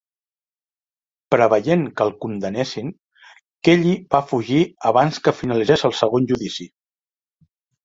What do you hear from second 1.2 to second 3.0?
Preveient que el condemnessin,